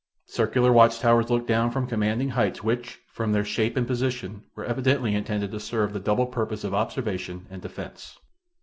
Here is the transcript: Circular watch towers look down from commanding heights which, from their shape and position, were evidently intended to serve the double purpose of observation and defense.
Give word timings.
Circular 0.25 0.73
watch 0.73 0.97
towers 0.99 1.29
look 1.29 1.45
down 1.45 1.69
from 1.69 1.85
commanding 1.85 2.29
heights 2.29 2.63
which, 2.63 2.97
from 3.13 3.33
their 3.33 3.45
shape 3.45 3.77
and 3.77 3.85
position, 3.85 4.41
were 4.55 4.65
evidently 4.65 5.13
intended 5.13 5.51
to 5.51 5.59
serve 5.59 5.93
the 5.93 5.99
double 5.99 6.25
purpose 6.25 6.63
of 6.63 6.73
observation 6.73 7.45
and 7.51 7.61
defense. 7.61 8.17